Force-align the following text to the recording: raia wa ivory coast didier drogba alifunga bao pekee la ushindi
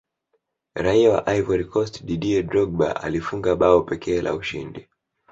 raia 0.75 1.11
wa 1.13 1.27
ivory 1.29 1.65
coast 1.65 2.03
didier 2.05 2.43
drogba 2.43 3.01
alifunga 3.03 3.55
bao 3.55 3.81
pekee 3.83 4.21
la 4.21 4.33
ushindi 4.33 4.87